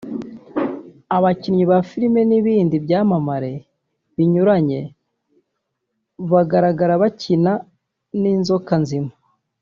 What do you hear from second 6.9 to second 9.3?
bakina n’inzoka nzima